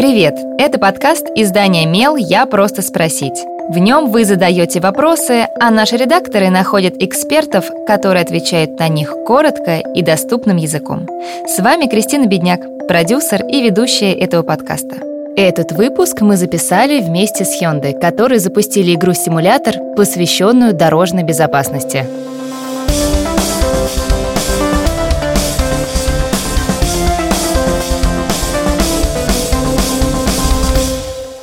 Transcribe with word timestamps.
Привет! 0.00 0.34
Это 0.56 0.78
подкаст 0.78 1.26
издания 1.34 1.84
«Мел. 1.84 2.16
Я 2.16 2.46
просто 2.46 2.80
спросить». 2.80 3.44
В 3.68 3.76
нем 3.76 4.10
вы 4.10 4.24
задаете 4.24 4.80
вопросы, 4.80 5.46
а 5.60 5.70
наши 5.70 5.98
редакторы 5.98 6.48
находят 6.48 6.94
экспертов, 7.00 7.66
которые 7.86 8.22
отвечают 8.22 8.78
на 8.78 8.88
них 8.88 9.12
коротко 9.26 9.76
и 9.94 10.00
доступным 10.00 10.56
языком. 10.56 11.06
С 11.46 11.58
вами 11.58 11.84
Кристина 11.84 12.24
Бедняк, 12.24 12.62
продюсер 12.88 13.44
и 13.44 13.60
ведущая 13.60 14.14
этого 14.14 14.42
подкаста. 14.42 14.96
Этот 15.36 15.72
выпуск 15.72 16.22
мы 16.22 16.38
записали 16.38 17.02
вместе 17.02 17.44
с 17.44 17.60
Hyundai, 17.60 17.92
которые 17.92 18.40
запустили 18.40 18.94
игру-симулятор, 18.94 19.74
посвященную 19.96 20.72
дорожной 20.72 21.24
безопасности. 21.24 22.06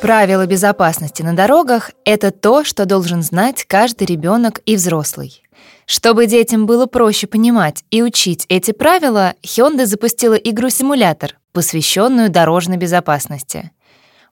Правила 0.08 0.46
безопасности 0.46 1.20
на 1.20 1.36
дорогах— 1.36 1.90
это 2.06 2.30
то, 2.30 2.64
что 2.64 2.86
должен 2.86 3.22
знать 3.22 3.66
каждый 3.66 4.06
ребенок 4.06 4.62
и 4.64 4.74
взрослый. 4.74 5.42
Чтобы 5.84 6.24
детям 6.24 6.64
было 6.64 6.86
проще 6.86 7.26
понимать 7.26 7.84
и 7.90 8.00
учить 8.02 8.46
эти 8.48 8.70
правила, 8.70 9.34
Hyundai 9.42 9.84
запустила 9.84 10.32
игру-симулятор, 10.32 11.36
посвященную 11.52 12.30
дорожной 12.30 12.78
безопасности. 12.78 13.70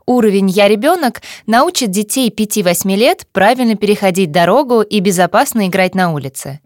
Уровень 0.07 0.49
«Я 0.49 0.67
ребенок» 0.67 1.21
научит 1.45 1.91
детей 1.91 2.31
5-8 2.31 2.97
лет 2.97 3.27
правильно 3.31 3.75
переходить 3.75 4.33
дорогу 4.33 4.81
и 4.81 5.01
безопасно 5.01 5.67
играть 5.67 5.95
на 5.95 6.11
улице. 6.11 6.61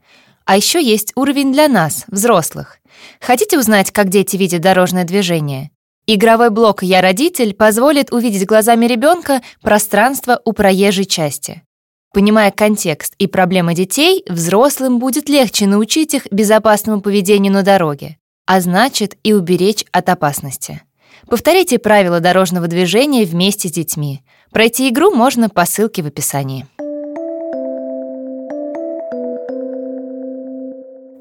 А 0.45 0.57
еще 0.57 0.81
есть 0.81 1.11
уровень 1.17 1.53
для 1.53 1.67
нас, 1.67 2.05
взрослых. 2.07 2.79
Хотите 3.21 3.59
узнать, 3.59 3.91
как 3.91 4.09
дети 4.09 4.37
видят 4.37 4.61
дорожное 4.61 5.03
движение? 5.03 5.73
Игровой 6.13 6.51
блок 6.51 6.83
«Я 6.83 7.03
родитель» 7.03 7.55
позволит 7.55 8.13
увидеть 8.13 8.45
глазами 8.45 8.87
ребенка 8.87 9.43
пространство 9.63 10.43
у 10.45 10.53
проезжей 10.53 11.05
части. 11.05 11.63
Понимая 12.13 12.51
контекст 12.51 13.15
и 13.19 13.29
проблемы 13.29 13.75
детей, 13.75 14.25
взрослым 14.29 14.99
будет 14.99 15.29
легче 15.29 15.69
научить 15.69 16.15
их 16.15 16.27
безопасному 16.33 17.01
поведению 17.01 17.52
на 17.52 17.63
дороге, 17.63 18.17
а 18.45 18.61
значит 18.61 19.19
и 19.23 19.33
уберечь 19.33 19.85
от 19.93 20.09
опасности. 20.09 20.83
Повторите 21.29 21.79
правила 21.79 22.19
дорожного 22.19 22.67
движения 22.67 23.24
вместе 23.24 23.69
с 23.69 23.73
детьми. 23.73 24.24
Пройти 24.51 24.89
игру 24.89 25.15
можно 25.15 25.49
по 25.49 25.65
ссылке 25.65 26.02
в 26.02 26.07
описании. 26.07 26.67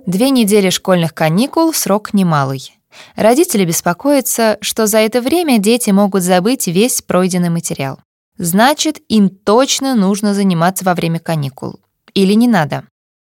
Две 0.07 0.31
недели 0.31 0.71
школьных 0.71 1.13
каникул— 1.13 1.73
срок 1.75 2.15
немалый. 2.15 2.78
Родители 3.15 3.65
беспокоятся, 3.65 4.57
что 4.61 4.87
за 4.87 4.99
это 4.99 5.21
время 5.21 5.57
дети 5.59 5.89
могут 5.91 6.23
забыть 6.23 6.67
весь 6.67 7.01
пройденный 7.01 7.49
материал. 7.49 7.99
Значит, 8.37 8.99
им 9.09 9.29
точно 9.29 9.95
нужно 9.95 10.33
заниматься 10.33 10.85
во 10.85 10.95
время 10.95 11.19
каникул. 11.19 11.79
Или 12.13 12.33
не 12.33 12.47
надо. 12.47 12.85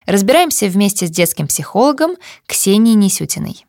Разбираемся 0.05 0.67
вместе 0.67 1.07
с 1.07 1.09
детским 1.09 1.47
психологом 1.47 2.15
Ксенией 2.47 2.95
Несютиной. 2.95 3.65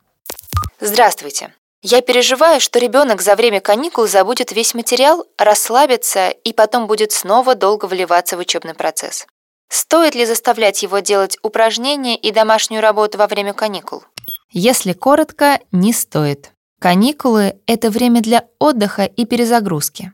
Здравствуйте. 0.79 1.53
Я 1.83 2.01
переживаю, 2.01 2.59
что 2.59 2.79
ребенок 2.79 3.21
за 3.21 3.35
время 3.35 3.61
каникул 3.61 4.07
забудет 4.07 4.51
весь 4.51 4.73
материал, 4.73 5.25
расслабится 5.37 6.29
и 6.29 6.53
потом 6.53 6.87
будет 6.87 7.11
снова 7.11 7.55
долго 7.55 7.85
вливаться 7.85 8.35
в 8.35 8.39
учебный 8.39 8.73
процесс. 8.73 9.27
Стоит 9.69 10.15
ли 10.15 10.25
заставлять 10.25 10.81
его 10.81 10.99
делать 10.99 11.37
упражнения 11.43 12.15
и 12.15 12.31
домашнюю 12.31 12.81
работу 12.81 13.17
во 13.17 13.27
время 13.27 13.53
каникул? 13.53 14.03
Если 14.51 14.93
коротко, 14.93 15.59
не 15.71 15.93
стоит. 15.93 16.51
Каникулы— 16.79 17.55
это 17.65 17.89
время 17.89 18.21
для 18.21 18.45
отдыха 18.59 19.03
и 19.03 19.25
перезагрузки. 19.25 20.13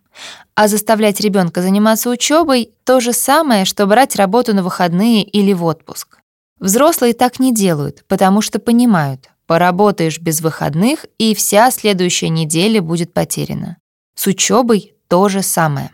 А 0.56 0.68
заставлять 0.68 1.20
ребенка 1.20 1.62
заниматься 1.62 2.10
учебой— 2.10 2.72
то 2.86 3.00
же 3.00 3.12
самое, 3.12 3.66
что 3.66 3.86
брать 3.86 4.16
работу 4.16 4.54
на 4.56 4.64
выходные 4.64 5.24
или 5.24 5.52
в 5.54 5.64
отпуск. 5.66 6.20
Взрослые 6.60 7.14
так 7.14 7.40
не 7.40 7.54
делают, 7.54 8.06
потому 8.08 8.42
что 8.42 8.60
понимают, 8.60 9.30
поработаешь 9.46 10.20
без 10.20 10.40
выходных, 10.40 11.06
и 11.18 11.36
вся 11.36 11.70
следующая 11.72 12.30
неделя 12.30 12.82
будет 12.82 13.14
потеряна. 13.14 13.78
С 14.16 14.28
учебой 14.28 14.94
то 15.10 15.28
же 15.28 15.42
самое. 15.42 15.92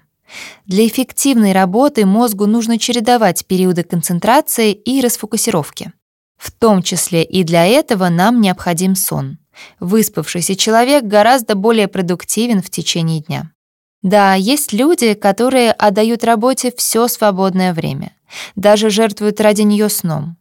Для 0.68 0.86
эффективной 0.86 1.54
работы 1.54 2.06
мозгу 2.06 2.46
нужно 2.46 2.78
чередовать 2.78 3.48
периоды 3.48 3.84
концентрации 3.84 4.72
и 4.74 5.02
расфокусировки. 5.02 5.94
В 6.40 6.52
том 6.52 6.82
числе 6.82 7.24
и 7.24 7.44
для 7.44 7.66
этого 7.66 8.08
нам 8.08 8.40
необходим 8.40 8.96
сон. 8.96 9.38
Выспавшийся 9.82 10.56
человек 10.56 11.04
гораздо 11.04 11.56
более 11.56 11.90
продуктивен 11.90 12.62
в 12.62 12.70
течение 12.70 13.20
дня. 13.20 13.52
Да, 14.02 14.36
есть 14.36 14.72
люди, 14.72 15.16
которые 15.16 15.74
отдают 15.74 16.24
работе 16.24 16.72
все 16.76 17.10
свободное 17.10 17.74
время, 17.74 18.14
даже 18.56 18.90
жертвуют 18.90 19.42
ради 19.42 19.64
нее 19.64 19.90
сном. 19.90 20.38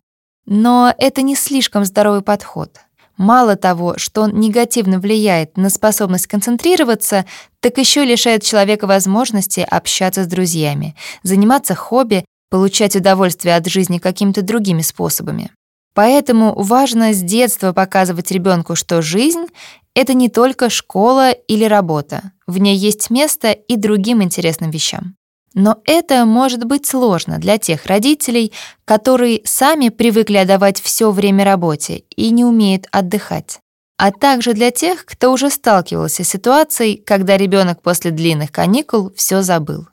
Но 0.46 0.94
это 0.96 1.22
не 1.22 1.34
слишком 1.34 1.84
здоровый 1.84 2.22
подход. 2.22 2.78
Мало 3.16 3.56
того, 3.56 3.98
что 3.98 4.22
он 4.22 4.38
негативно 4.38 5.00
влияет 5.00 5.56
на 5.56 5.68
способность 5.68 6.28
концентрироваться, 6.28 7.26
так 7.58 7.76
еще 7.76 8.04
лишает 8.04 8.44
человека 8.44 8.86
возможности 8.86 9.66
общаться 9.68 10.22
с 10.22 10.28
друзьями, 10.28 10.94
заниматься 11.24 11.74
хобби, 11.74 12.24
получать 12.50 12.94
удовольствие 12.94 13.56
от 13.56 13.66
жизни 13.66 13.98
какими-то 13.98 14.42
другими 14.42 14.82
способами. 14.82 15.50
Поэтому 15.98 16.54
важно 16.54 17.12
с 17.12 17.20
детства 17.20 17.72
показывать 17.72 18.30
ребенку, 18.30 18.76
что 18.76 19.02
жизнь— 19.02 19.46
это 19.94 20.14
не 20.14 20.28
только 20.28 20.70
школа 20.70 21.32
или 21.32 21.64
работа. 21.64 22.30
В 22.46 22.58
ней 22.58 22.76
есть 22.76 23.10
место 23.10 23.50
и 23.50 23.74
другим 23.74 24.22
интересным 24.22 24.70
вещам. 24.70 25.16
Но 25.54 25.78
это 25.86 26.24
может 26.24 26.62
быть 26.66 26.86
сложно 26.86 27.38
для 27.38 27.58
тех 27.58 27.86
родителей, 27.86 28.52
которые 28.84 29.40
сами 29.44 29.88
привыкли 29.88 30.36
отдавать 30.36 30.80
все 30.80 31.10
время 31.10 31.44
работе 31.44 32.04
и 32.14 32.30
не 32.30 32.44
умеют 32.44 32.86
отдыхать. 32.92 33.58
А 33.96 34.12
также 34.12 34.52
для 34.52 34.70
тех, 34.70 35.04
кто 35.04 35.32
уже 35.32 35.50
сталкивался 35.50 36.22
с 36.22 36.28
ситуацией, 36.28 37.02
когда 37.04 37.36
ребенок 37.36 37.82
после 37.82 38.12
длинных 38.12 38.52
каникул 38.52 39.12
все 39.16 39.42
забыл. 39.42 39.88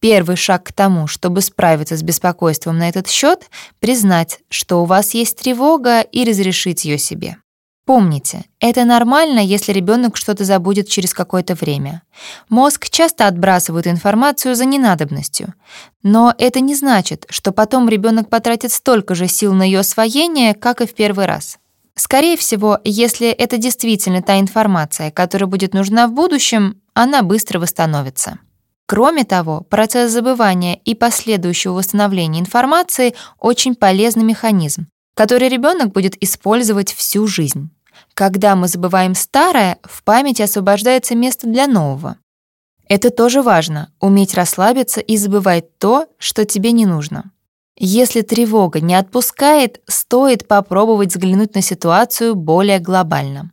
Первый 0.00 0.36
шаг 0.36 0.64
к 0.64 0.72
тому, 0.72 1.06
чтобы 1.06 1.40
справиться 1.40 1.96
с 1.96 2.02
беспокойством 2.02 2.78
на 2.78 2.88
этот 2.88 3.08
счет, 3.08 3.50
признать, 3.80 4.40
что 4.48 4.82
у 4.82 4.84
вас 4.84 5.14
есть 5.14 5.38
тревога 5.38 6.00
и 6.00 6.24
разрешить 6.24 6.84
ее 6.84 6.98
себе. 6.98 7.38
Помните, 7.88 8.44
это 8.60 8.84
нормально, 8.84 9.40
если 9.40 9.72
ребенок 9.72 10.18
что-то 10.18 10.44
забудет 10.44 10.90
через 10.90 11.14
какое-то 11.14 11.54
время. 11.54 12.02
Мозг 12.50 12.90
часто 12.90 13.26
отбрасывает 13.26 13.86
информацию 13.86 14.54
за 14.54 14.66
ненадобностью. 14.66 15.54
Но 16.02 16.34
это 16.36 16.60
не 16.60 16.74
значит, 16.74 17.24
что 17.30 17.50
потом 17.50 17.88
ребенок 17.88 18.28
потратит 18.28 18.72
столько 18.72 19.14
же 19.14 19.26
сил 19.26 19.54
на 19.54 19.62
ее 19.62 19.78
освоение, 19.78 20.52
как 20.52 20.82
и 20.82 20.86
в 20.86 20.94
первый 20.94 21.24
раз. 21.24 21.58
Скорее 21.94 22.36
всего, 22.36 22.78
если 22.84 23.28
это 23.28 23.56
действительно 23.56 24.20
та 24.20 24.38
информация, 24.38 25.10
которая 25.10 25.48
будет 25.48 25.72
нужна 25.72 26.08
в 26.08 26.12
будущем, 26.12 26.82
она 26.92 27.22
быстро 27.22 27.58
восстановится. 27.58 28.38
Кроме 28.88 29.24
того, 29.24 29.60
процесс 29.68 30.10
забывания 30.10 30.76
и 30.76 30.94
последующего 30.94 31.74
восстановления 31.74 32.40
информации 32.40 33.14
очень 33.38 33.74
полезный 33.74 34.24
механизм, 34.24 34.86
который 35.14 35.50
ребенок 35.50 35.92
будет 35.92 36.16
использовать 36.22 36.94
всю 36.94 37.26
жизнь. 37.26 37.68
Когда 38.14 38.56
мы 38.56 38.66
забываем 38.66 39.14
старое, 39.14 39.78
в 39.82 40.02
памяти 40.04 40.40
освобождается 40.40 41.14
место 41.14 41.46
для 41.46 41.66
нового. 41.66 42.16
Это 42.88 43.10
тоже 43.10 43.42
важно— 43.42 43.92
уметь 44.00 44.32
расслабиться 44.32 45.02
и 45.02 45.18
забывать 45.18 45.76
то, 45.76 46.06
что 46.16 46.46
тебе 46.46 46.72
не 46.72 46.86
нужно. 46.86 47.30
Если 47.76 48.22
тревога 48.22 48.80
не 48.80 48.94
отпускает, 48.94 49.82
стоит 49.86 50.48
попробовать 50.48 51.10
взглянуть 51.10 51.54
на 51.54 51.60
ситуацию 51.60 52.34
более 52.34 52.78
глобально. 52.78 53.52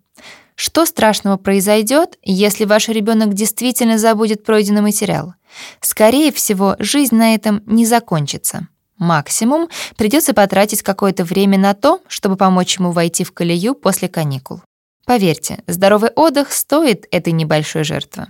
Что 0.56 0.86
страшного 0.86 1.38
произойдет, 1.38 2.18
если 2.24 2.66
ваш 2.66 2.88
ребенок 2.88 3.34
действительно 3.34 3.98
забудет 3.98 4.44
пройденный 4.44 4.82
материал? 4.82 5.34
Скорее 5.82 6.32
всего, 6.32 6.76
жизнь 6.79 7.16
на 7.16 7.35
этом 7.35 7.62
не 7.66 7.85
закончится. 7.85 8.68
Максимум 8.97 9.68
придется 9.97 10.34
потратить 10.34 10.82
какое-то 10.82 11.26
время 11.26 11.58
на 11.58 11.74
то, 11.74 12.00
чтобы 12.08 12.38
помочь 12.38 12.79
ему 12.79 12.91
войти 12.91 13.26
в 13.26 13.34
колею 13.34 13.76
после 13.76 14.08
каникул. 14.08 14.62
Поверьте, 15.06 15.59
здоровый 15.68 16.09
отдых 16.16 16.53
стоит 16.53 17.06
этой 17.12 17.34
небольшой 17.34 17.84
жертвы. 17.84 18.28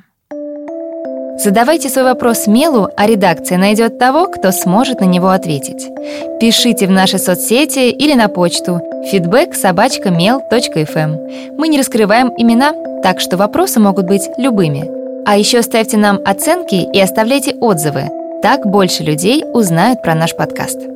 Задавайте 1.38 1.90
свой 1.90 2.06
вопрос 2.06 2.48
Мелу, 2.48 2.90
а 2.98 3.06
редакция 3.06 3.58
найдет 3.58 4.00
того, 4.00 4.28
кто 4.28 4.52
сможет 4.52 5.02
на 5.02 5.06
него 5.06 5.30
ответить. 5.30 5.88
Пишите 6.40 6.88
в 6.88 6.92
наши 6.92 7.20
соцсети 7.20 7.90
или 7.92 8.14
на 8.14 8.30
почту 8.30 8.82
feedback 9.12 9.54
собачка 9.54 10.10
mail.fm. 10.10 11.56
Мы 11.57 11.68
не 11.68 11.78
раскрываем 11.78 12.31
имена, 12.38 12.74
так 13.04 13.19
что 13.19 13.38
вопросы 13.38 13.80
могут 13.80 14.06
быть 14.07 14.28
любыми. 14.38 14.90
А 15.25 15.38
еще 15.38 15.62
ставьте 15.62 15.98
нам 15.98 16.19
оценки 16.25 16.75
и 16.75 17.00
оставляйте 17.00 17.56
отзывы. 17.56 18.10
Так 18.42 18.66
больше 18.66 19.04
людей 19.04 19.44
узнают 19.54 20.02
про 20.02 20.16
наш 20.16 20.36
подкаст. 20.36 20.95